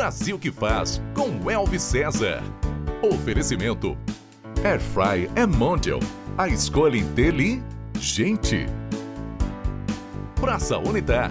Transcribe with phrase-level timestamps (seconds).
[0.00, 2.42] Brasil que faz com Elvis César.
[3.02, 3.98] Oferecimento
[4.64, 6.00] Airfry é Mondial.
[6.38, 8.64] A escolha inteligente.
[10.40, 11.30] Praça Unitar.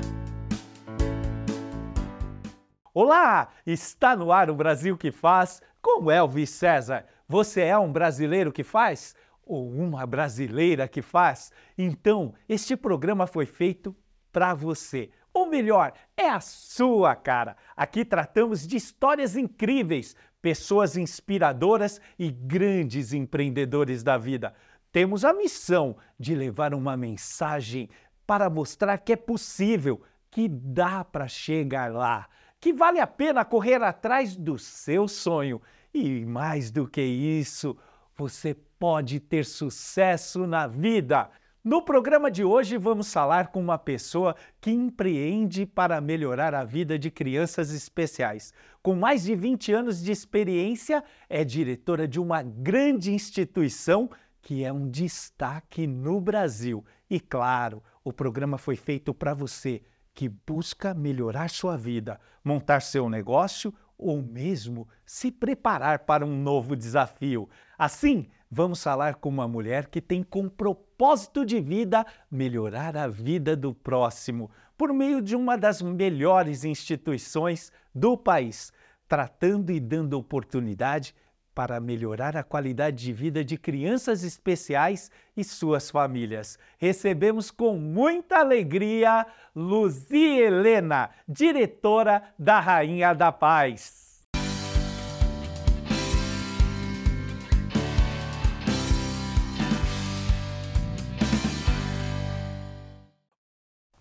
[2.94, 3.50] Olá!
[3.66, 7.08] Está no ar o Brasil que faz com Elvis César.
[7.28, 9.16] Você é um brasileiro que faz?
[9.44, 11.52] Ou uma brasileira que faz?
[11.76, 13.96] Então, este programa foi feito
[14.32, 15.10] para você.
[15.40, 17.56] Ou melhor, é a sua cara.
[17.74, 24.54] Aqui tratamos de histórias incríveis, pessoas inspiradoras e grandes empreendedores da vida.
[24.92, 27.90] Temos a missão de levar uma mensagem
[28.28, 32.28] para mostrar que é possível, que dá para chegar lá,
[32.60, 35.62] que vale a pena correr atrás do seu sonho.
[35.94, 37.78] E mais do que isso,
[38.14, 41.30] você pode ter sucesso na vida.
[41.70, 46.98] No programa de hoje, vamos falar com uma pessoa que empreende para melhorar a vida
[46.98, 48.52] de crianças especiais.
[48.82, 54.10] Com mais de 20 anos de experiência, é diretora de uma grande instituição
[54.42, 56.84] que é um destaque no Brasil.
[57.08, 63.08] E claro, o programa foi feito para você que busca melhorar sua vida, montar seu
[63.08, 67.48] negócio ou mesmo se preparar para um novo desafio.
[67.78, 73.56] Assim, vamos falar com uma mulher que tem como propósito de vida melhorar a vida
[73.56, 78.72] do próximo por meio de uma das melhores instituições do país,
[79.08, 81.14] tratando e dando oportunidade
[81.54, 86.58] para melhorar a qualidade de vida de crianças especiais e suas famílias.
[86.78, 94.09] Recebemos com muita alegria Luzia Helena, diretora da Rainha da Paz.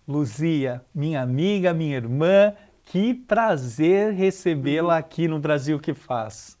[0.09, 6.57] Luzia, minha amiga, minha irmã, que prazer recebê-la aqui no Brasil que faz.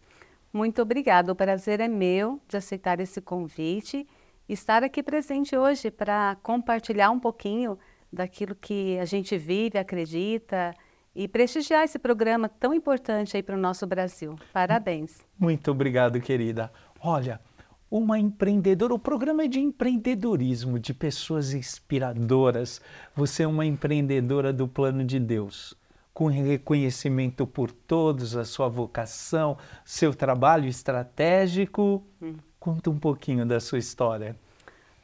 [0.53, 4.05] Muito obrigada, o prazer é meu de aceitar esse convite
[4.47, 7.79] e estar aqui presente hoje para compartilhar um pouquinho
[8.13, 10.71] daquilo que a gente vive, acredita
[11.15, 14.35] e prestigiar esse programa tão importante aí para o nosso Brasil.
[14.53, 15.25] Parabéns.
[15.39, 16.71] Muito obrigado, querida.
[17.01, 17.41] Olha,
[17.89, 18.93] uma empreendedora.
[18.93, 22.81] O programa é de empreendedorismo, de pessoas inspiradoras.
[23.15, 25.73] Você é uma empreendedora do plano de Deus,
[26.13, 32.03] com reconhecimento por todos, a sua vocação, seu trabalho estratégico.
[32.21, 32.35] Hum.
[32.59, 34.35] Conta um pouquinho da sua história.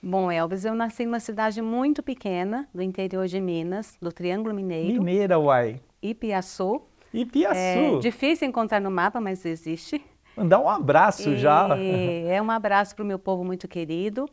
[0.03, 4.99] Bom, Elvis, eu nasci numa cidade muito pequena, do interior de Minas, do Triângulo Mineiro.
[4.99, 5.81] Mineira, uai.
[5.99, 6.81] Ipiaçu.
[7.11, 7.57] Ipiaçu.
[7.57, 10.03] É difícil encontrar no mapa, mas existe.
[10.35, 11.67] Mandar um abraço e já.
[11.77, 14.29] É um abraço para o meu povo muito querido.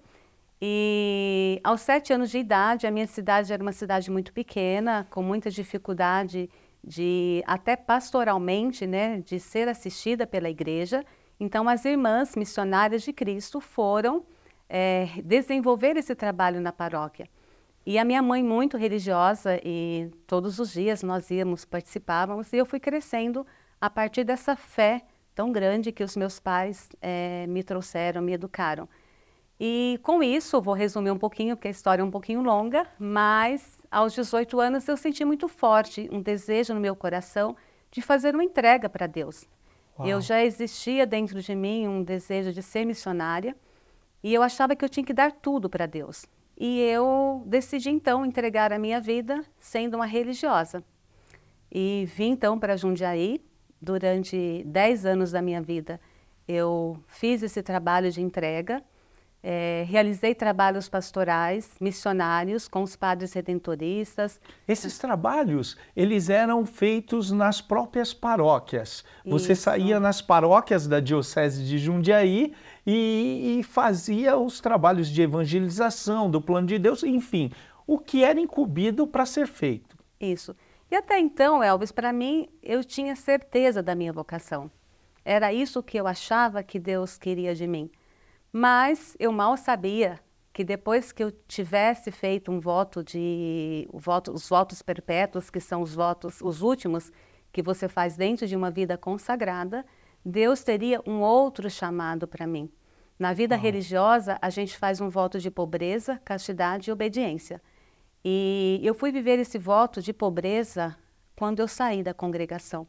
[0.61, 5.23] E aos sete anos de idade, a minha cidade era uma cidade muito pequena, com
[5.23, 6.49] muita dificuldade
[6.85, 11.05] de, até pastoralmente, né, de ser assistida pela igreja.
[11.39, 14.25] Então, as irmãs missionárias de Cristo foram
[14.69, 17.29] é, desenvolver esse trabalho na paróquia.
[17.85, 22.65] E a minha mãe, muito religiosa, e todos os dias nós íamos, participávamos, e eu
[22.65, 23.45] fui crescendo
[23.81, 25.03] a partir dessa fé
[25.35, 28.89] tão grande que os meus pais é, me trouxeram, me educaram.
[29.61, 33.87] E com isso, vou resumir um pouquinho, porque a história é um pouquinho longa, mas
[33.91, 37.57] aos 18 anos eu senti muito forte um desejo no meu coração
[37.91, 39.47] de fazer uma entrega para Deus.
[39.99, 40.09] Uau.
[40.09, 43.55] Eu já existia dentro de mim um desejo de ser missionária
[44.23, 46.27] e eu achava que eu tinha que dar tudo para Deus.
[46.57, 50.83] E eu decidi então entregar a minha vida sendo uma religiosa.
[51.71, 53.41] E vim então para Jundiaí,
[53.83, 56.01] durante 10 anos da minha vida,
[56.47, 58.81] eu fiz esse trabalho de entrega,
[59.43, 64.41] é, realizei trabalhos pastorais, missionários com os padres redentoristas.
[64.69, 69.05] Esses trabalhos, eles eram feitos nas próprias paróquias.
[69.27, 69.63] Você Isso.
[69.63, 72.55] saía nas paróquias da Diocese de Jundiaí
[72.87, 77.51] e, e fazia os trabalhos de evangelização, do plano de Deus, enfim,
[77.85, 79.97] o que era incumbido para ser feito.
[80.21, 80.55] Isso.
[80.93, 84.71] E até então, Elvis, para mim, eu tinha certeza da minha vocação.
[85.25, 87.91] Era isso que eu achava que Deus queria de mim.
[88.53, 90.21] Mas eu mal sabia
[90.53, 95.81] que depois que eu tivesse feito um voto de voto, os votos perpétuos, que são
[95.81, 97.11] os votos, os últimos
[97.51, 99.87] que você faz dentro de uma vida consagrada,
[100.23, 102.71] Deus teria um outro chamado para mim.
[103.19, 107.63] Na vida religiosa, a gente faz um voto de pobreza, castidade e obediência.
[108.25, 110.97] E eu fui viver esse voto de pobreza
[111.37, 112.87] quando eu saí da congregação.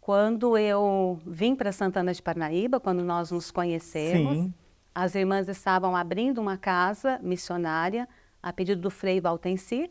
[0.00, 4.54] Quando eu vim para Santana de Parnaíba, quando nós nos conhecemos, Sim.
[4.94, 8.08] as irmãs estavam abrindo uma casa missionária
[8.42, 9.90] a pedido do Frei Valtencir,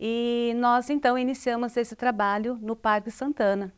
[0.00, 3.72] e nós então iniciamos esse trabalho no Parque Santana.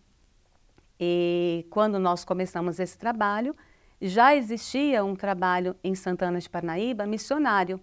[0.98, 3.54] E quando nós começamos esse trabalho,
[4.00, 7.80] já existia um trabalho em Santana de Parnaíba missionário.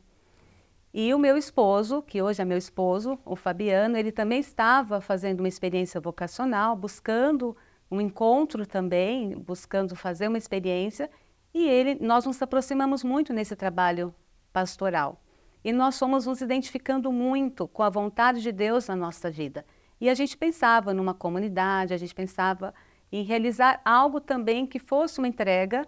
[0.93, 5.39] E o meu esposo, que hoje é meu esposo, o Fabiano, ele também estava fazendo
[5.39, 7.55] uma experiência vocacional, buscando
[7.89, 11.09] um encontro também, buscando fazer uma experiência,
[11.53, 14.13] e ele, nós nos aproximamos muito nesse trabalho
[14.51, 15.21] pastoral.
[15.63, 19.65] E nós fomos nos identificando muito com a vontade de Deus na nossa vida.
[19.99, 22.73] E a gente pensava numa comunidade, a gente pensava
[23.11, 25.88] em realizar algo também que fosse uma entrega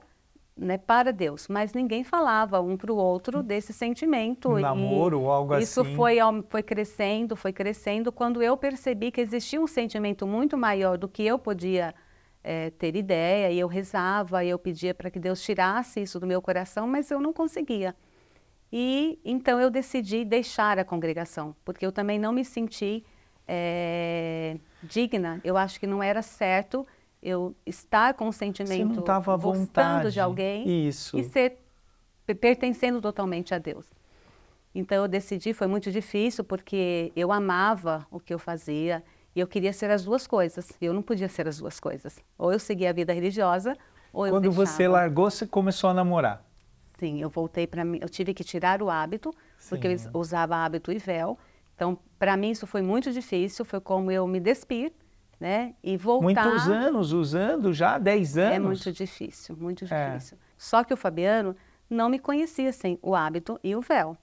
[0.55, 4.50] né, para Deus, mas ninguém falava um para o outro desse sentimento.
[4.50, 5.89] Um namoro ou algo isso assim.
[5.89, 6.17] Isso foi,
[6.47, 11.25] foi crescendo, foi crescendo, quando eu percebi que existia um sentimento muito maior do que
[11.25, 11.94] eu podia
[12.44, 16.27] é, ter ideia, e eu rezava, e eu pedia para que Deus tirasse isso do
[16.27, 17.95] meu coração, mas eu não conseguia.
[18.71, 23.03] E então eu decidi deixar a congregação, porque eu também não me senti
[23.47, 25.39] é, digna.
[25.44, 26.85] Eu acho que não era certo
[27.23, 30.11] eu estar com o sentimento gostando vontade.
[30.11, 31.17] de alguém Isso.
[31.17, 31.57] e ser
[32.39, 33.87] pertencendo totalmente a Deus.
[34.75, 39.03] Então eu decidi, foi muito difícil porque eu amava o que eu fazia
[39.35, 40.71] e eu queria ser as duas coisas.
[40.81, 42.19] E eu não podia ser as duas coisas.
[42.37, 43.77] Ou eu seguia a vida religiosa,
[44.11, 46.43] ou Quando eu Quando você largou, você começou a namorar?
[46.97, 49.69] Sim, eu voltei para mim, eu tive que tirar o hábito, Sim.
[49.69, 51.37] porque eu usava hábito e véu.
[51.75, 54.93] Então, para mim isso foi muito difícil, foi como eu me despir,
[55.43, 55.75] né?
[55.83, 56.23] E voltar.
[56.23, 58.55] Muitos anos usando já, 10 anos.
[58.55, 60.11] É muito difícil, muito é.
[60.11, 60.37] difícil.
[60.37, 60.45] É.
[60.57, 61.53] Só que o Fabiano
[61.89, 64.17] não me conhecia sem o hábito e o véu.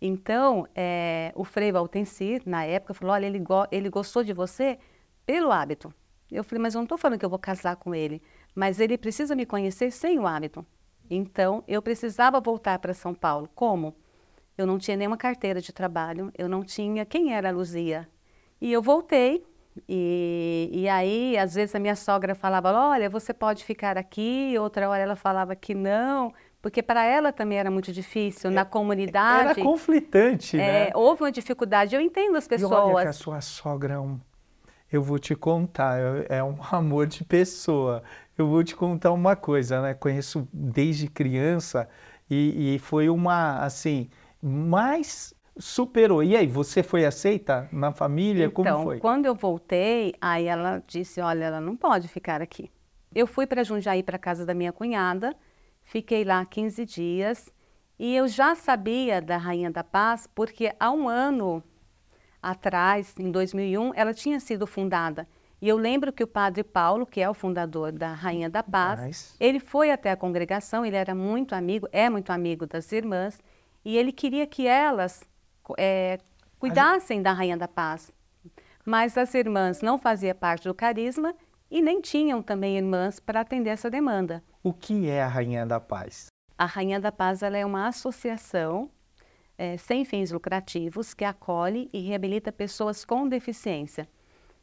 [0.00, 4.78] Então, é, o Frei Valtencir, na época, falou: olha, ele, go ele gostou de você
[5.26, 5.92] pelo hábito.
[6.30, 8.22] Eu falei, mas eu não estou falando que eu vou casar com ele,
[8.54, 10.64] mas ele precisa me conhecer sem o hábito.
[11.10, 13.50] Então, eu precisava voltar para São Paulo.
[13.54, 13.94] Como?
[14.56, 18.08] Eu não tinha nenhuma carteira de trabalho, eu não tinha quem era a Luzia.
[18.62, 19.44] E eu voltei,
[19.88, 24.88] e, e aí, às vezes, a minha sogra falava: Olha, você pode ficar aqui, outra
[24.88, 29.50] hora ela falava que não, porque para ela também era muito difícil, na comunidade.
[29.50, 30.90] Era conflitante, é, né?
[30.94, 32.70] Houve uma dificuldade, eu entendo as pessoas.
[32.70, 34.20] E olha que a sua sogra é um.
[34.90, 38.02] Eu vou te contar, é, é um amor de pessoa
[38.36, 39.94] eu vou te contar uma coisa, né?
[39.94, 41.88] Conheço desde criança
[42.30, 44.08] e, e foi uma, assim,
[44.42, 46.22] mais superou.
[46.22, 48.46] E aí, você foi aceita na família?
[48.46, 48.98] Então, Como foi?
[48.98, 52.70] quando eu voltei, aí ela disse, olha, ela não pode ficar aqui.
[53.14, 55.36] Eu fui para Jundiaí, para casa da minha cunhada,
[55.82, 57.52] fiquei lá 15 dias
[57.98, 61.62] e eu já sabia da Rainha da Paz, porque há um ano
[62.42, 65.28] atrás, em 2001, ela tinha sido fundada.
[65.60, 69.04] E eu lembro que o padre Paulo, que é o fundador da Rainha da Paz,
[69.04, 69.36] nice.
[69.38, 73.38] ele foi até a congregação, ele era muito amigo, é muito amigo das irmãs,
[73.84, 75.22] e ele queria que elas
[75.78, 76.18] é,
[76.58, 78.12] cuidassem da Rainha da Paz.
[78.84, 81.34] Mas as irmãs não faziam parte do carisma
[81.70, 84.42] e nem tinham também irmãs para atender essa demanda.
[84.62, 86.26] O que é a Rainha da Paz?
[86.58, 88.90] A Rainha da Paz ela é uma associação
[89.56, 94.08] é, sem fins lucrativos que acolhe e reabilita pessoas com deficiência.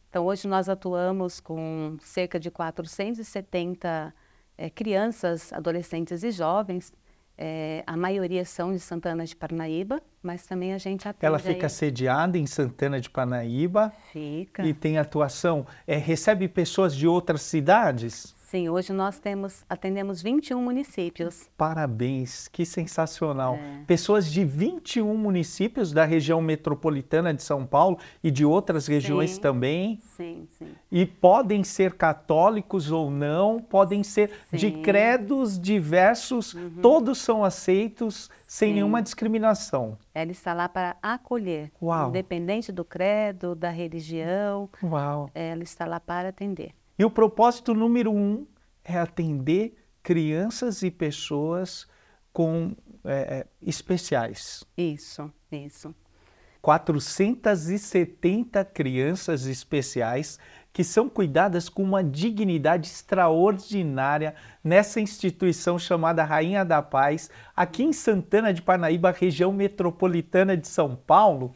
[0.10, 4.14] Então, hoje nós atuamos com cerca de 470
[4.58, 6.98] é, crianças, adolescentes e jovens.
[7.38, 11.26] É, a maioria são de Santana de Parnaíba, mas também a gente atende.
[11.26, 11.70] Ela fica aí...
[11.70, 13.92] sediada em Santana de Parnaíba.
[14.12, 14.66] Fica.
[14.66, 15.66] E tem atuação.
[15.88, 18.36] É, recebe pessoas de outras cidades?
[18.50, 21.48] Sim, hoje nós temos, atendemos 21 municípios.
[21.56, 23.54] Parabéns, que sensacional.
[23.54, 23.84] É.
[23.86, 29.38] Pessoas de 21 municípios da região metropolitana de São Paulo e de outras sim, regiões
[29.38, 30.00] também.
[30.02, 30.70] Sim, sim.
[30.92, 34.58] E podem ser católicos ou não, podem ser sim.
[34.58, 36.82] de credos diversos, uhum.
[36.82, 38.74] todos são aceitos sem sim.
[38.74, 39.96] nenhuma discriminação.
[40.12, 42.10] Ela está lá para acolher, Uau.
[42.10, 44.68] independente do credo, da religião.
[44.82, 45.30] Uau.
[45.36, 46.79] Ela está lá para atender.
[47.00, 48.46] E o propósito número um
[48.84, 51.88] é atender crianças e pessoas
[52.34, 52.76] com
[53.06, 54.66] é, especiais.
[54.78, 55.96] Isso, isso.
[56.62, 60.38] 470 crianças especiais
[60.74, 67.94] que são cuidadas com uma dignidade extraordinária nessa instituição chamada Rainha da Paz, aqui em
[67.94, 71.56] Santana de Parnaíba, região metropolitana de São Paulo,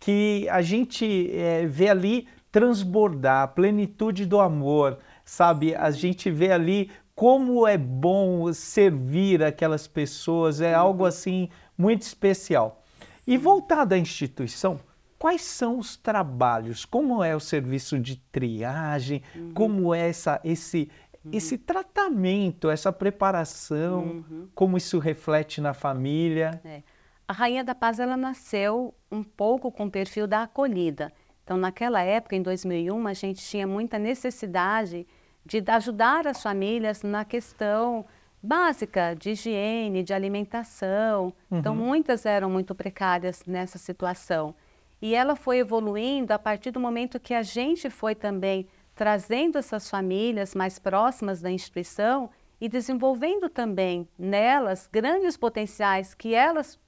[0.00, 5.74] que a gente é, vê ali transbordar, a plenitude do amor, sabe?
[5.74, 12.82] A gente vê ali como é bom servir aquelas pessoas, é algo assim muito especial.
[13.26, 14.80] E voltado à instituição,
[15.18, 16.84] quais são os trabalhos?
[16.84, 19.22] Como é o serviço de triagem?
[19.36, 19.52] Uhum.
[19.52, 20.90] Como é essa, esse,
[21.24, 21.30] uhum.
[21.34, 24.00] esse tratamento, essa preparação?
[24.00, 24.48] Uhum.
[24.54, 26.60] Como isso reflete na família?
[26.64, 26.82] É.
[27.28, 31.12] A Rainha da Paz ela nasceu um pouco com o perfil da acolhida.
[31.50, 35.04] Então, naquela época, em 2001, a gente tinha muita necessidade
[35.44, 38.06] de ajudar as famílias na questão
[38.40, 41.34] básica de higiene, de alimentação.
[41.46, 41.58] Então, uhum.
[41.58, 44.54] Então, muitas eram muito precárias nessa situação.
[45.02, 49.90] E ela foi evoluindo a partir do momento que a gente foi também trazendo essas
[49.90, 52.30] famílias mais próximas da instituição
[52.60, 56.78] e desenvolvendo também nelas grandes potenciais que elas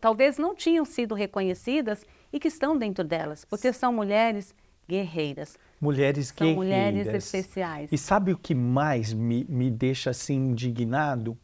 [0.00, 2.02] talvez não tinham sido reconhecidas
[2.32, 4.54] e que estão dentro delas, porque são mulheres
[4.88, 5.58] guerreiras.
[5.80, 6.56] Mulheres são guerreiras.
[6.56, 7.92] mulheres especiais.
[7.92, 11.36] E sabe o que mais me, me deixa assim indignado?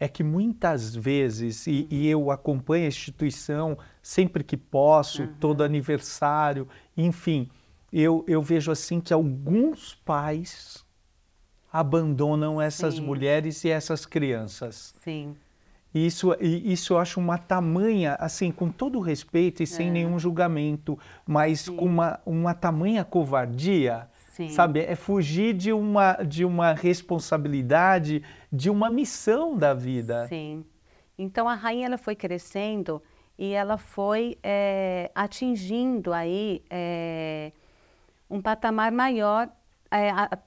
[0.00, 5.34] É que muitas vezes, e, e eu acompanho a instituição sempre que posso, uhum.
[5.40, 7.48] todo aniversário, enfim,
[7.92, 10.84] eu, eu vejo assim que alguns pais
[11.72, 13.02] abandonam essas Sim.
[13.02, 14.94] mulheres e essas crianças.
[15.02, 15.36] Sim.
[16.06, 19.90] Isso, isso eu acho uma tamanha, assim, com todo respeito e sem é.
[19.90, 21.76] nenhum julgamento, mas Sim.
[21.76, 24.48] com uma, uma tamanha covardia, Sim.
[24.50, 24.80] sabe?
[24.80, 30.26] É fugir de uma, de uma responsabilidade, de uma missão da vida.
[30.28, 30.64] Sim.
[31.18, 33.02] Então a rainha ela foi crescendo
[33.36, 37.50] e ela foi é, atingindo aí é,
[38.30, 39.48] um patamar maior,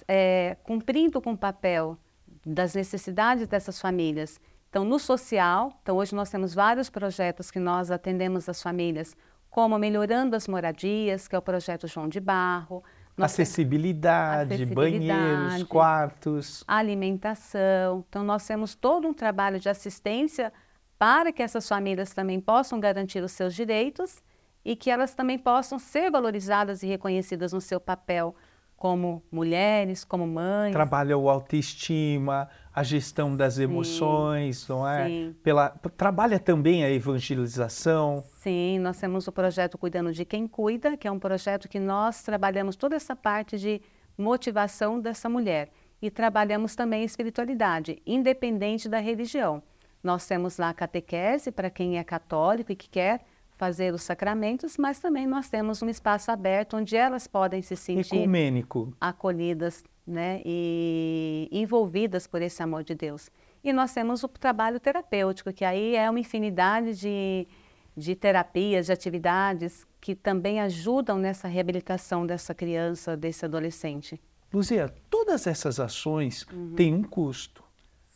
[0.08, 1.98] é, cumprindo com o papel
[2.46, 4.40] das necessidades dessas famílias
[4.72, 9.18] então, no social, então hoje nós temos vários projetos que nós atendemos as famílias,
[9.50, 12.82] como melhorando as moradias, que é o projeto João de Barro.
[13.20, 16.64] Acessibilidade, acessibilidade, banheiros, quartos.
[16.66, 18.06] Alimentação.
[18.08, 20.54] Então, nós temos todo um trabalho de assistência
[20.98, 24.24] para que essas famílias também possam garantir os seus direitos
[24.64, 28.34] e que elas também possam ser valorizadas e reconhecidas no seu papel
[28.82, 30.72] como mulheres, como mães.
[30.72, 35.06] Trabalha o autoestima, a gestão das sim, emoções, não é?
[35.06, 35.36] Sim.
[35.44, 38.24] Pela, trabalha também a evangelização.
[38.40, 42.24] Sim, nós temos o projeto Cuidando de Quem Cuida, que é um projeto que nós
[42.24, 43.80] trabalhamos toda essa parte de
[44.18, 45.70] motivação dessa mulher.
[46.02, 49.62] E trabalhamos também a espiritualidade, independente da religião.
[50.04, 53.22] Nós temos lá a catequese para quem é católico e que quer
[53.62, 58.16] fazer os sacramentos, mas também nós temos um espaço aberto onde elas podem se sentir
[58.16, 58.92] Ecumênico.
[59.00, 63.30] acolhidas né, e envolvidas por esse amor de Deus.
[63.64, 67.48] E nós temos o trabalho terapêutico, que aí é uma infinidade de,
[67.96, 74.20] de terapias, de atividades que também ajudam nessa reabilitação dessa criança, desse adolescente.
[74.52, 76.74] Luzia, todas essas ações uhum.
[76.74, 77.64] têm um custo.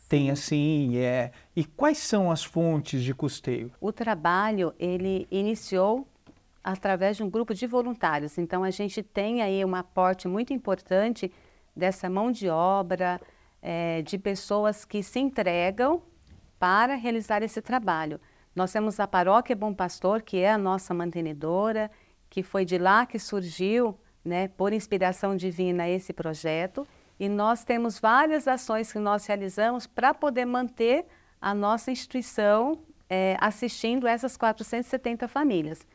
[0.07, 1.31] Tem assim, é.
[1.55, 3.71] E quais são as fontes de custeio?
[3.81, 6.07] O trabalho, ele iniciou
[6.63, 8.37] através de um grupo de voluntários.
[8.37, 11.31] Então, a gente tem aí um aporte muito importante
[11.75, 13.19] dessa mão de obra,
[13.61, 16.01] é, de pessoas que se entregam
[16.59, 18.19] para realizar esse trabalho.
[18.55, 21.91] Nós temos a Paróquia Bom Pastor, que é a nossa mantenedora,
[22.29, 26.87] que foi de lá que surgiu, né, por inspiração divina, esse projeto.
[27.19, 31.05] E nós temos várias ações que nós realizamos para poder manter
[31.41, 32.77] a nossa instituição
[33.09, 35.87] é, assistindo essas 470 famílias.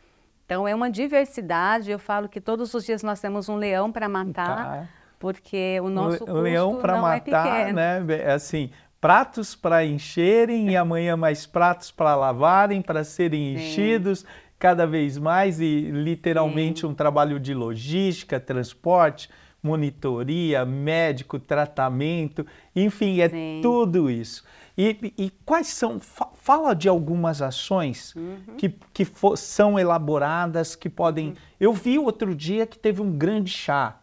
[0.47, 1.91] Então, é uma diversidade.
[1.91, 4.89] Eu falo que todos os dias nós temos um leão para matar, tá.
[5.19, 7.99] porque o nosso o, leão para é matar, é né?
[8.33, 13.65] Assim, pratos para encherem e amanhã mais pratos para lavarem, para serem Sim.
[13.65, 14.25] enchidos
[14.59, 16.87] cada vez mais e literalmente Sim.
[16.87, 19.29] um trabalho de logística, transporte
[19.63, 23.61] monitoria, médico, tratamento, enfim, é Sim.
[23.63, 24.45] tudo isso.
[24.77, 28.57] E, e, quais são, fala de algumas ações uhum.
[28.57, 31.29] que, que for, são elaboradas, que podem...
[31.29, 31.35] Uhum.
[31.59, 33.99] Eu vi outro dia que teve um grande chá.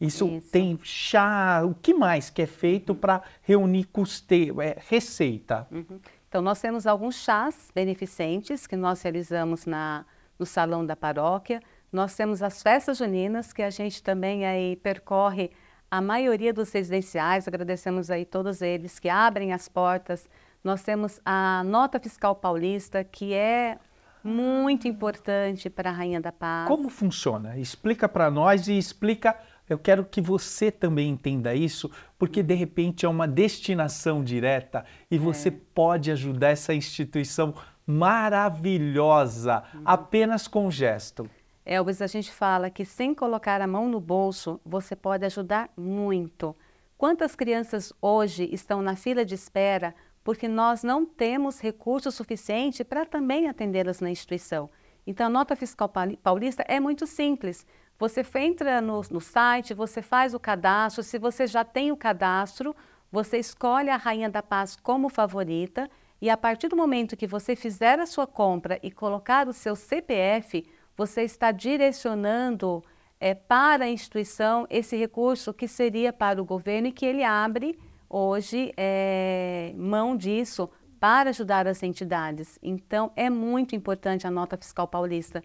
[0.00, 5.66] Isso, Isso, tem chá, o que mais que é feito para reunir custeio, é, receita?
[5.70, 5.98] Uhum.
[6.28, 10.04] Então, nós temos alguns chás beneficentes que nós realizamos na,
[10.38, 11.60] no salão da paróquia.
[11.92, 15.50] Nós temos as festas juninas, que a gente também aí percorre
[15.90, 20.28] a maioria dos residenciais, agradecemos aí todos eles que abrem as portas.
[20.62, 23.78] Nós temos a nota fiscal paulista, que é
[24.22, 26.68] muito importante para a Rainha da Paz.
[26.68, 27.56] Como funciona?
[27.56, 29.36] Explica para nós e explica.
[29.68, 35.16] Eu quero que você também entenda isso, porque de repente é uma destinação direta e
[35.16, 35.18] é.
[35.18, 37.54] você pode ajudar essa instituição
[37.86, 39.82] maravilhosa uhum.
[39.84, 41.28] apenas com gesto.
[41.70, 46.56] Elvis, a gente fala que sem colocar a mão no bolso, você pode ajudar muito.
[46.96, 49.94] Quantas crianças hoje estão na fila de espera
[50.24, 54.70] porque nós não temos recurso suficiente para também atendê-las na instituição?
[55.06, 57.66] Então, a nota fiscal paulista é muito simples.
[57.98, 61.02] Você entra no, no site, você faz o cadastro.
[61.02, 62.74] Se você já tem o cadastro,
[63.12, 65.90] você escolhe a Rainha da Paz como favorita.
[66.18, 69.76] E a partir do momento que você fizer a sua compra e colocar o seu
[69.76, 70.66] CPF,
[70.98, 72.82] você está direcionando
[73.20, 77.78] é, para a instituição esse recurso que seria para o governo e que ele abre
[78.10, 82.58] hoje é, mão disso para ajudar as entidades.
[82.60, 85.40] Então, é muito importante a nota fiscal paulista.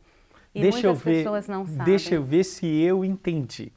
[0.56, 1.86] E deixa muitas eu ver, pessoas não sabem.
[1.86, 3.72] Deixa eu ver se eu entendi.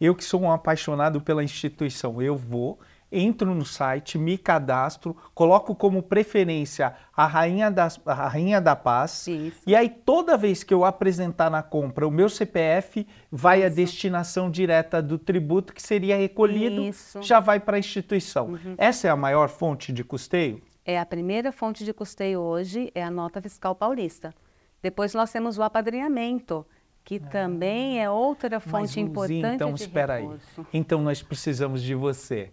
[0.00, 5.74] Eu que sou um apaixonado pela instituição, eu vou, entro no site, me cadastro, coloco
[5.74, 9.26] como preferência a Rainha, das, a Rainha da Paz.
[9.26, 9.60] Isso.
[9.66, 13.66] E aí, toda vez que eu apresentar na compra o meu CPF, vai Isso.
[13.66, 17.22] a destinação direta do tributo que seria recolhido, Isso.
[17.22, 18.48] já vai para a instituição.
[18.50, 18.74] Uhum.
[18.78, 20.62] Essa é a maior fonte de custeio?
[20.84, 24.34] É a primeira fonte de custeio hoje, é a nota fiscal paulista.
[24.82, 26.66] Depois nós temos o apadrinhamento,
[27.04, 27.28] que ah.
[27.28, 30.60] também é outra fonte Mas, importante então, de espera recurso.
[30.60, 30.66] aí.
[30.72, 32.50] Então nós precisamos de você.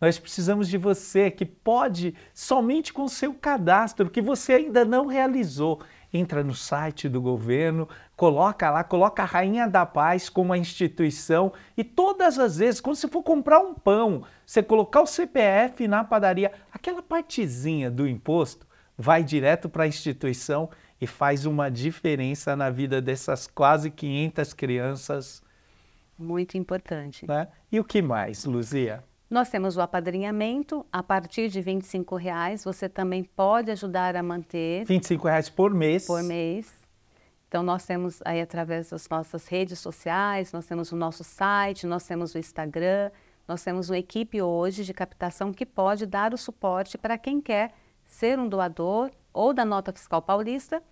[0.00, 5.06] Nós precisamos de você que pode, somente com o seu cadastro, que você ainda não
[5.06, 10.58] realizou, entra no site do governo, coloca lá, coloca a Rainha da Paz como a
[10.58, 15.86] instituição e todas as vezes, quando você for comprar um pão, você colocar o CPF
[15.86, 18.66] na padaria, aquela partezinha do imposto
[18.96, 25.42] vai direto para a instituição e faz uma diferença na vida dessas quase 500 crianças.
[26.18, 27.26] Muito importante.
[27.26, 27.48] Né?
[27.72, 29.02] E o que mais, Luzia?
[29.30, 31.78] Nós temos o apadrinhamento, a partir de R$
[32.18, 34.84] reais você também pode ajudar a manter.
[34.88, 36.04] R$ reais por mês.
[36.04, 36.80] Por mês.
[37.46, 42.04] Então nós temos aí através das nossas redes sociais, nós temos o nosso site, nós
[42.04, 43.12] temos o Instagram,
[43.46, 47.72] nós temos uma equipe hoje de captação que pode dar o suporte para quem quer
[48.04, 50.82] ser um doador ou da nota fiscal paulista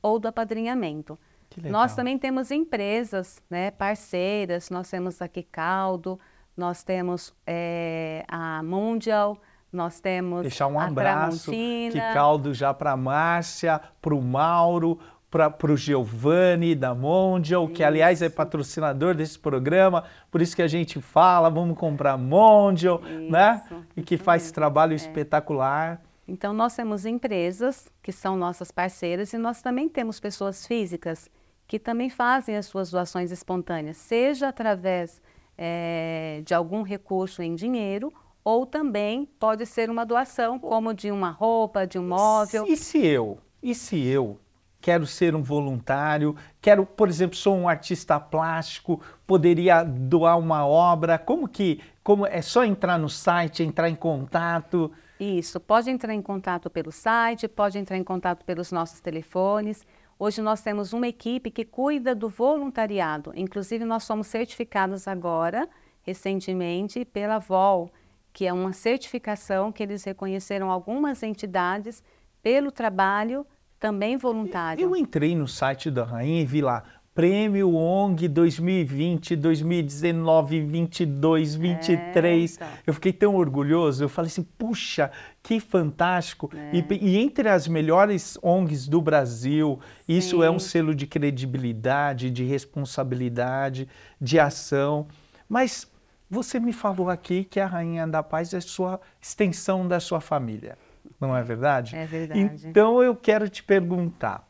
[0.00, 1.18] ou do apadrinhamento.
[1.64, 6.18] Nós também temos empresas, né, parceiras, nós temos aqui Caldo,
[6.58, 9.38] nós temos é, a Mundial,
[9.72, 14.98] nós temos Deixar um abraço, que caldo já para a Márcia, para o Mauro,
[15.30, 17.74] para o Giovanni da Mondial, isso.
[17.74, 23.00] que aliás é patrocinador desse programa, por isso que a gente fala, vamos comprar Mondial,
[23.04, 23.30] isso.
[23.30, 23.62] né?
[23.96, 24.96] E que faz trabalho é.
[24.96, 26.00] espetacular.
[26.26, 31.30] Então nós temos empresas que são nossas parceiras e nós também temos pessoas físicas
[31.68, 35.20] que também fazem as suas doações espontâneas, seja através
[35.58, 38.12] é, de algum recurso em dinheiro,
[38.44, 42.64] ou também pode ser uma doação, como de uma roupa, de um móvel.
[42.66, 44.38] E se eu, e se eu
[44.80, 51.18] quero ser um voluntário, quero, por exemplo, sou um artista plástico, poderia doar uma obra,
[51.18, 54.90] como que, como é só entrar no site, entrar em contato?
[55.18, 59.84] Isso, pode entrar em contato pelo site, pode entrar em contato pelos nossos telefones.
[60.20, 63.32] Hoje nós temos uma equipe que cuida do voluntariado.
[63.36, 65.68] Inclusive, nós somos certificados agora,
[66.02, 67.88] recentemente, pela VOL,
[68.32, 72.02] que é uma certificação que eles reconheceram algumas entidades
[72.42, 73.46] pelo trabalho
[73.78, 74.82] também voluntário.
[74.82, 76.82] Eu entrei no site da Rainha e vi lá
[77.18, 82.52] Prêmio ONG 2020, 2019, 22, 23.
[82.52, 82.68] É, então.
[82.86, 84.04] Eu fiquei tão orgulhoso.
[84.04, 85.10] Eu falei assim, puxa,
[85.42, 86.48] que fantástico.
[86.54, 86.76] É.
[86.76, 90.16] E, e, entre as melhores ONGs do Brasil, Sim.
[90.16, 93.88] isso é um selo de credibilidade, de responsabilidade,
[94.20, 95.08] de ação.
[95.48, 95.90] Mas
[96.30, 100.78] você me falou aqui que a Rainha da Paz é sua extensão da sua família.
[101.20, 101.96] Não é verdade?
[101.96, 102.68] É verdade.
[102.68, 104.47] Então eu quero te perguntar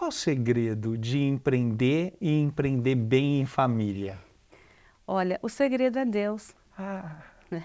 [0.00, 4.18] qual o segredo de empreender e empreender bem em família?
[5.06, 6.54] Olha, o segredo é Deus.
[6.76, 7.18] Ah.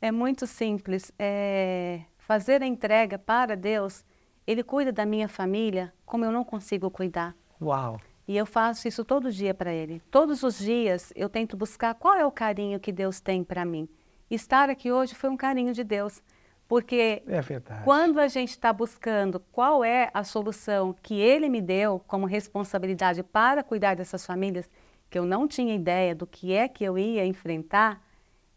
[0.00, 1.12] É muito simples.
[1.18, 4.04] É fazer a entrega para Deus.
[4.46, 7.34] Ele cuida da minha família como eu não consigo cuidar.
[7.60, 8.00] Uau!
[8.28, 10.00] E eu faço isso todo dia para Ele.
[10.08, 13.88] Todos os dias eu tento buscar qual é o carinho que Deus tem para mim.
[14.30, 16.22] Estar aqui hoje foi um carinho de Deus.
[16.68, 21.98] Porque é quando a gente está buscando qual é a solução que ele me deu
[22.06, 24.70] como responsabilidade para cuidar dessas famílias,
[25.08, 28.04] que eu não tinha ideia do que é que eu ia enfrentar,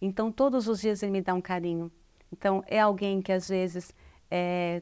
[0.01, 1.89] então todos os dias ele me dá um carinho.
[2.33, 3.93] Então é alguém que às vezes
[4.29, 4.81] é,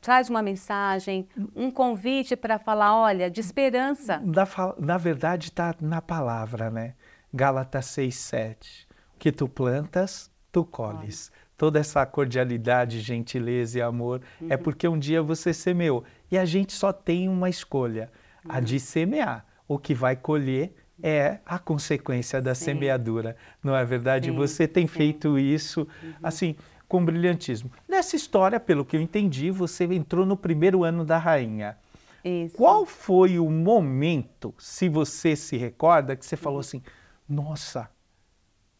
[0.00, 4.22] traz uma mensagem, um convite para falar, olha, de esperança.
[4.24, 4.46] Na,
[4.78, 6.94] na verdade está na palavra, né?
[7.32, 8.88] Gálatas 6, 7.
[9.18, 14.50] Que tu plantas, tu colhes toda essa cordialidade, gentileza e amor, é uhum.
[14.50, 16.04] é porque um dia você semeou.
[16.30, 18.10] E a gente só tem uma escolha,
[18.44, 18.52] uhum.
[18.52, 19.44] a de semear.
[19.66, 22.66] O que vai colher é a consequência da sim.
[22.66, 24.30] semeadura, não é verdade?
[24.30, 24.92] Sim, você tem sim.
[24.92, 26.12] feito isso, uhum.
[26.22, 26.56] assim,
[26.88, 27.70] com brilhantismo.
[27.88, 31.76] Nessa história, pelo que eu entendi, você entrou no primeiro ano da rainha.
[32.24, 32.56] Isso.
[32.56, 36.60] Qual foi o momento, se você se recorda, que você falou uhum.
[36.60, 36.82] assim:
[37.28, 37.88] nossa,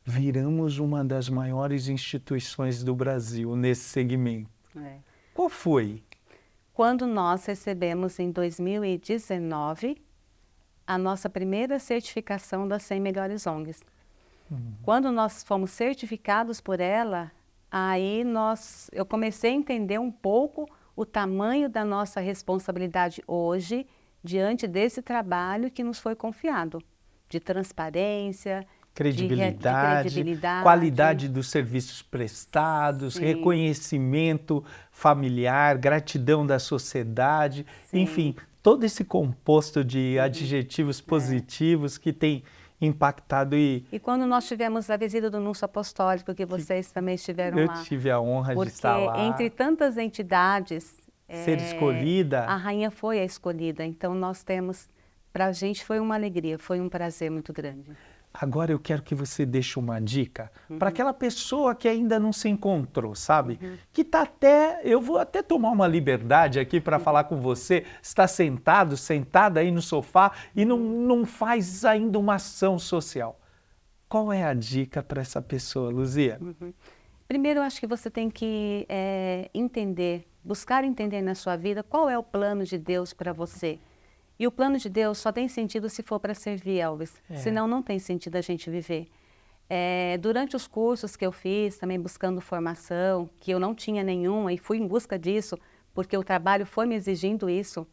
[0.06, 4.48] viramos uma das maiores instituições do Brasil nesse segmento.
[4.76, 4.98] É.
[5.34, 6.00] Qual foi?
[6.72, 10.00] Quando nós recebemos em 2019
[10.86, 13.82] a nossa primeira certificação das 100 melhores ONGs.
[14.48, 14.74] Uhum.
[14.84, 17.32] Quando nós fomos certificados por ela,
[17.68, 23.84] aí nós, eu comecei a entender um pouco o tamanho da nossa responsabilidade hoje
[24.22, 26.80] diante desse trabalho que nos foi confiado,
[27.28, 28.64] de transparência,
[28.96, 30.62] credibilidade, de, de credibilidade.
[30.62, 33.24] qualidade dos serviços prestados, Sim.
[33.24, 38.00] reconhecimento familiar, gratidão da sociedade, Sim.
[38.00, 40.18] enfim, todo esse composto de Sim.
[40.18, 41.02] adjetivos é.
[41.02, 42.00] positivos é.
[42.00, 42.42] que tem
[42.80, 43.86] impactado e...
[43.92, 47.66] E quando nós tivemos a visita do Núncio Apostólico, que vocês que também estiveram eu
[47.66, 47.78] lá.
[47.78, 49.20] Eu tive a honra de estar lá.
[49.26, 50.96] entre tantas entidades...
[51.28, 52.44] Ser é, escolhida...
[52.44, 54.88] A rainha foi a escolhida, então nós temos...
[55.32, 57.90] Para a gente foi uma alegria, foi um prazer muito grande.
[58.40, 60.78] Agora eu quero que você deixe uma dica uhum.
[60.78, 63.58] para aquela pessoa que ainda não se encontrou, sabe?
[63.62, 63.76] Uhum.
[63.92, 67.02] Que está até, eu vou até tomar uma liberdade aqui para uhum.
[67.02, 72.34] falar com você, está sentado, sentada aí no sofá e não, não faz ainda uma
[72.34, 73.40] ação social.
[74.08, 76.38] Qual é a dica para essa pessoa, Luzia?
[76.40, 76.72] Uhum.
[77.26, 82.08] Primeiro, eu acho que você tem que é, entender, buscar entender na sua vida qual
[82.08, 83.80] é o plano de Deus para você.
[84.38, 87.20] E o plano de Deus só tem sentido se for para servir, Elvis.
[87.28, 87.36] É.
[87.36, 89.08] Senão não tem sentido a gente viver.
[89.68, 94.52] É, durante os cursos que eu fiz, também buscando formação, que eu não tinha nenhuma
[94.52, 95.58] e fui em busca disso,
[95.92, 97.86] porque o trabalho foi me exigindo isso.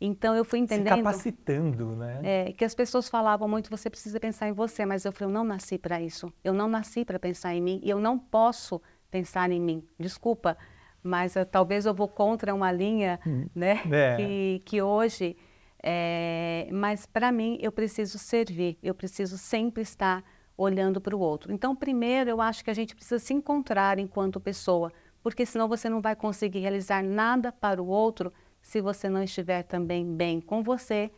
[0.00, 0.94] Então eu fui entendendo.
[0.94, 2.20] Se capacitando, né?
[2.22, 5.34] É, que as pessoas falavam muito, você precisa pensar em você, mas eu falei, eu
[5.34, 6.32] não nasci para isso.
[6.42, 8.80] Eu não nasci para pensar em mim e eu não posso
[9.10, 9.84] pensar em mim.
[9.98, 10.56] Desculpa,
[11.02, 13.46] mas uh, talvez eu vou contra uma linha, hum.
[13.54, 13.82] né?
[13.90, 14.16] É.
[14.16, 15.36] Que, que hoje
[15.82, 20.24] é, mas para mim eu preciso servir, eu preciso sempre estar
[20.56, 21.52] olhando para o outro.
[21.52, 25.88] Então, primeiro eu acho que a gente precisa se encontrar enquanto pessoa, porque senão você
[25.88, 30.62] não vai conseguir realizar nada para o outro se você não estiver também bem com
[30.62, 31.12] você,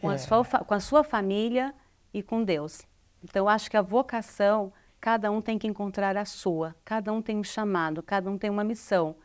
[0.00, 0.14] com, é.
[0.14, 1.74] a, sua, com a sua família
[2.12, 2.82] e com Deus.
[3.24, 7.22] Então, eu acho que a vocação, cada um tem que encontrar a sua, cada um
[7.22, 9.16] tem um chamado, cada um tem uma missão.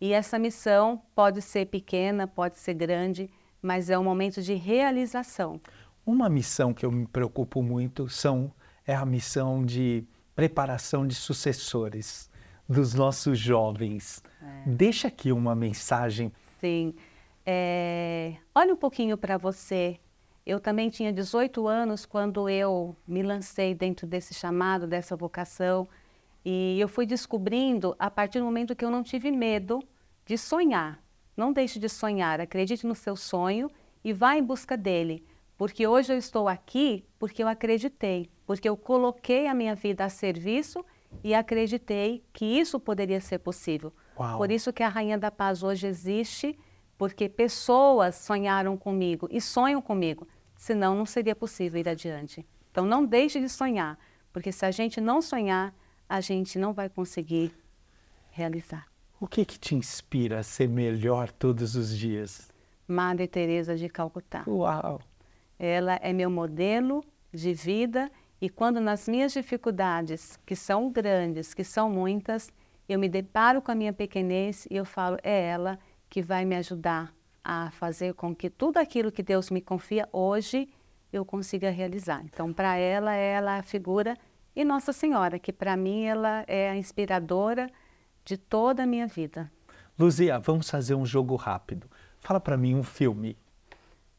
[0.00, 3.30] E essa missão pode ser pequena, pode ser grande,
[3.64, 5.58] mas é um momento de realização.
[6.04, 8.52] Uma missão que eu me preocupo muito são
[8.86, 10.04] é a missão de
[10.36, 12.30] preparação de sucessores
[12.68, 14.22] dos nossos jovens.
[14.42, 14.68] É.
[14.70, 16.30] Deixa aqui uma mensagem.
[16.60, 16.94] Sim.
[17.46, 19.98] É, olha um pouquinho para você.
[20.44, 25.88] Eu também tinha 18 anos quando eu me lancei dentro desse chamado, dessa vocação.
[26.44, 29.82] E eu fui descobrindo a partir do momento que eu não tive medo
[30.26, 31.02] de sonhar.
[31.36, 33.70] Não deixe de sonhar, acredite no seu sonho
[34.02, 35.24] e vá em busca dele.
[35.56, 40.08] Porque hoje eu estou aqui porque eu acreditei, porque eu coloquei a minha vida a
[40.08, 40.84] serviço
[41.22, 43.92] e acreditei que isso poderia ser possível.
[44.18, 44.38] Uau.
[44.38, 46.58] Por isso que a Rainha da Paz hoje existe,
[46.98, 52.44] porque pessoas sonharam comigo e sonham comigo, senão não seria possível ir adiante.
[52.70, 53.98] Então não deixe de sonhar,
[54.32, 55.74] porque se a gente não sonhar,
[56.08, 57.52] a gente não vai conseguir
[58.30, 58.93] realizar.
[59.24, 62.52] O que, que te inspira a ser melhor todos os dias?
[62.86, 64.44] Madre Teresa de Calcutá.
[64.46, 65.00] Uau!
[65.58, 71.64] Ela é meu modelo de vida e quando nas minhas dificuldades, que são grandes, que
[71.64, 72.52] são muitas,
[72.86, 75.78] eu me deparo com a minha pequenez e eu falo, é ela
[76.10, 77.10] que vai me ajudar
[77.42, 80.68] a fazer com que tudo aquilo que Deus me confia hoje
[81.10, 82.22] eu consiga realizar.
[82.26, 84.18] Então, para ela, ela é a figura
[84.54, 87.70] e Nossa Senhora, que para mim ela é a inspiradora
[88.24, 89.50] de toda a minha vida.
[89.98, 91.88] Luzia, vamos fazer um jogo rápido.
[92.20, 93.36] Fala para mim um filme.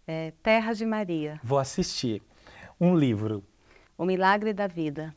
[0.08, 1.40] É, Terra de Maria.
[1.44, 2.22] Vou assistir.
[2.80, 3.44] Um livro.
[3.98, 5.16] O Milagre da Vida.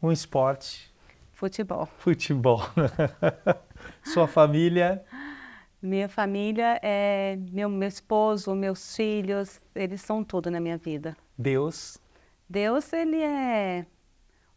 [0.00, 0.92] Um esporte.
[1.32, 1.86] Futebol.
[1.98, 2.60] Futebol.
[4.04, 5.04] Sua família?
[5.80, 11.16] Minha família é meu, meu esposo, meus filhos, eles são tudo na minha vida.
[11.36, 11.98] Deus?
[12.48, 13.84] Deus, ele é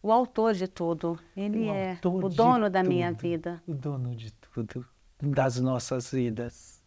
[0.06, 1.18] o autor de tudo.
[1.36, 3.60] Ele o é o dono da tudo, minha vida.
[3.66, 4.86] O dono de tudo,
[5.20, 6.80] das nossas vidas.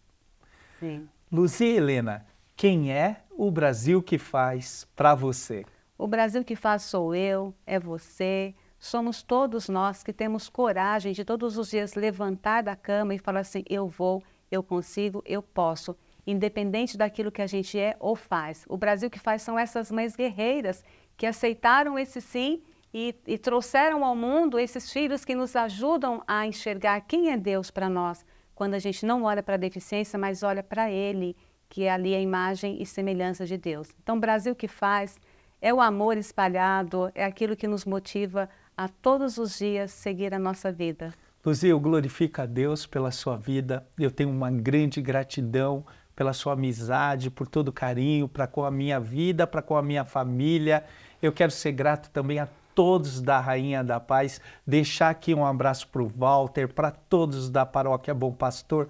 [0.79, 1.08] Sim.
[1.29, 5.65] Luzia Helena, quem é o Brasil que faz para você?
[5.97, 11.25] O Brasil que faz sou eu, é você, somos todos nós que temos coragem de
[11.25, 15.93] todos os dias levantar da cama e falar assim: eu vou, eu consigo, eu posso,
[16.25, 18.63] independente daquilo que a gente é ou faz.
[18.69, 20.86] O Brasil que faz são essas mães guerreiras
[21.17, 26.45] que aceitaram esse sim e, e trouxeram ao mundo esses filhos que nos ajudam a
[26.45, 28.25] enxergar quem é Deus para nós,
[28.56, 31.36] quando a gente não olha para a deficiência, mas olha para Ele,
[31.69, 33.89] que é ali a imagem e semelhança de Deus.
[34.02, 35.19] Então, o Brasil que faz
[35.62, 40.39] é o amor espalhado, é aquilo que nos motiva a todos os dias seguir a
[40.39, 41.13] nossa vida.
[41.45, 46.52] Luzia, eu glorifico a Deus pela sua vida, eu tenho uma grande gratidão pela sua
[46.52, 50.84] amizade, por todo o carinho para com a minha vida, para com a minha família.
[51.21, 52.47] Eu quero ser grato também a
[52.80, 54.39] todos da Rainha da Paz.
[54.65, 58.88] Deixar aqui um abraço para o Walter, para todos da Paróquia Bom Pastor,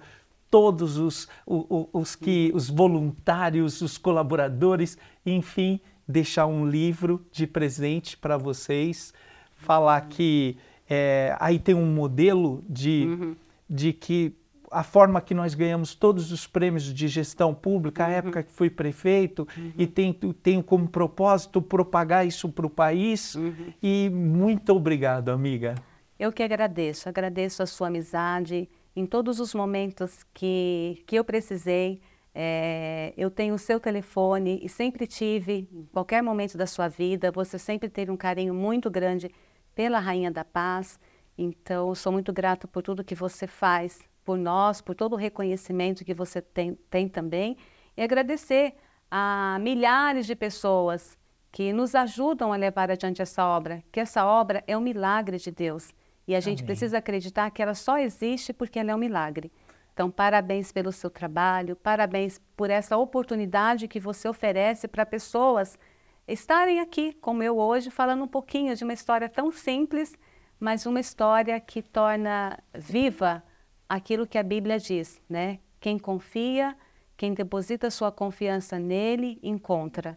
[0.48, 8.16] todos os, os, os, que, os voluntários, os colaboradores, enfim, deixar um livro de presente
[8.16, 9.12] para vocês,
[9.56, 10.56] falar que
[10.88, 13.36] é, aí tem um modelo de, uhum.
[13.68, 14.36] de que
[14.70, 18.10] a forma que nós ganhamos todos os prêmios de gestão pública, uhum.
[18.10, 19.72] a época que fui prefeito, uhum.
[19.76, 23.34] e tenho, tenho como propósito propagar isso para o país.
[23.34, 23.72] Uhum.
[23.82, 25.74] E muito obrigado, amiga.
[26.18, 32.00] Eu que agradeço, agradeço a sua amizade em todos os momentos que, que eu precisei.
[32.32, 37.32] É, eu tenho o seu telefone e sempre tive, em qualquer momento da sua vida,
[37.32, 39.30] você sempre teve um carinho muito grande
[39.74, 41.00] pela Rainha da Paz.
[41.36, 46.04] Então, sou muito grato por tudo que você faz por nós, por todo o reconhecimento
[46.04, 47.56] que você tem, tem também,
[47.96, 48.74] e agradecer
[49.10, 51.18] a milhares de pessoas
[51.50, 55.50] que nos ajudam a levar adiante essa obra, que essa obra é um milagre de
[55.50, 55.92] Deus.
[56.26, 56.66] E a gente Amém.
[56.66, 59.50] precisa acreditar que ela só existe porque ela é um milagre.
[59.92, 65.78] Então, parabéns pelo seu trabalho, parabéns por essa oportunidade que você oferece para pessoas
[66.26, 70.14] estarem aqui, como eu hoje, falando um pouquinho de uma história tão simples,
[70.58, 73.42] mas uma história que torna viva
[73.90, 75.58] aquilo que a Bíblia diz, né?
[75.80, 76.76] Quem confia,
[77.16, 80.16] quem deposita sua confiança nele, encontra.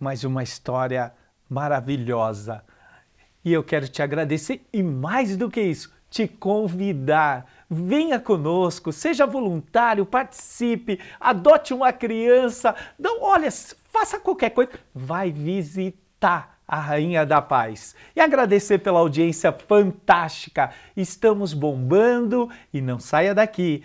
[0.00, 1.12] Mais uma história
[1.46, 2.64] maravilhosa.
[3.44, 7.46] E eu quero te agradecer e mais do que isso, te convidar.
[7.68, 12.74] Venha conosco, seja voluntário, participe, adote uma criança.
[12.98, 14.72] Não, olha, faça qualquer coisa.
[14.94, 17.94] Vai visitar a Rainha da Paz.
[18.16, 20.70] E agradecer pela audiência fantástica.
[20.96, 23.84] Estamos bombando e não saia daqui.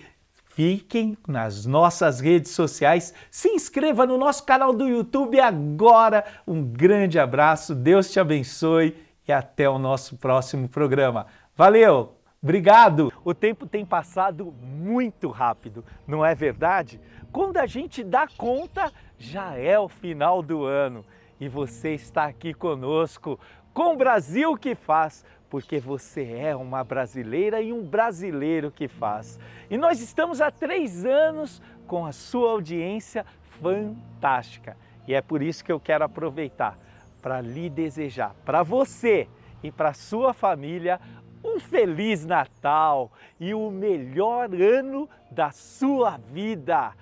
[0.49, 6.25] Fiquem nas nossas redes sociais, se inscreva no nosso canal do YouTube agora.
[6.45, 8.93] Um grande abraço, Deus te abençoe
[9.25, 11.27] e até o nosso próximo programa.
[11.55, 12.15] Valeu!
[12.41, 13.11] Obrigado!
[13.23, 16.99] O tempo tem passado muito rápido, não é verdade?
[17.31, 21.05] Quando a gente dá conta, já é o final do ano
[21.39, 23.39] e você está aqui conosco
[23.73, 29.39] com o Brasil que faz, porque você é uma brasileira e um brasileiro que faz.
[29.69, 33.25] E nós estamos há três anos com a sua audiência
[33.62, 34.75] fantástica.
[35.08, 36.78] E é por isso que eu quero aproveitar
[37.21, 39.28] para lhe desejar, para você
[39.63, 40.99] e para sua família,
[41.43, 46.93] um feliz Natal e o melhor ano da sua vida.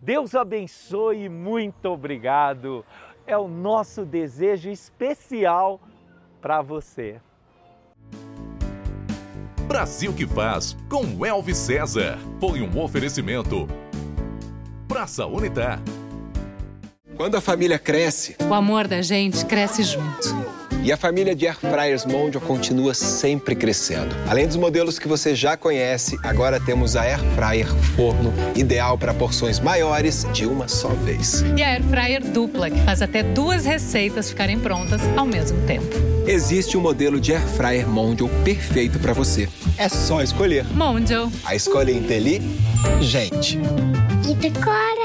[0.00, 2.84] Deus abençoe e muito obrigado
[3.26, 5.80] é o nosso desejo especial
[6.40, 7.20] para você.
[9.66, 12.18] Brasil que faz com Elvis César.
[12.40, 13.66] Foi um oferecimento.
[14.86, 15.80] Praça Unitar.
[17.16, 20.51] Quando a família cresce, o amor da gente cresce junto.
[20.84, 24.16] E a família de Air Fryers Mondial continua sempre crescendo.
[24.28, 29.14] Além dos modelos que você já conhece, agora temos a Air Fryer Forno, ideal para
[29.14, 31.44] porções maiores de uma só vez.
[31.56, 35.86] E a Air Fryer Dupla, que faz até duas receitas ficarem prontas ao mesmo tempo.
[36.26, 39.48] Existe um modelo de Air Fryer Mondial perfeito para você.
[39.78, 40.64] É só escolher.
[40.74, 41.30] Mondial.
[41.44, 43.56] A escolha é inteligente.
[44.28, 45.01] E decora.